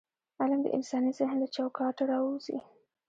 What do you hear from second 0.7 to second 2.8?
انساني ذهن له چوکاټونه راووځي.